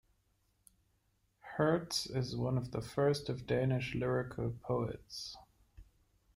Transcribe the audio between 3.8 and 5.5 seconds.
lyrical poets.